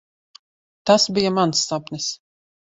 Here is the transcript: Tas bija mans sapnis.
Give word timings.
Tas 0.91 1.05
bija 1.19 1.33
mans 1.37 1.63
sapnis. 1.67 2.09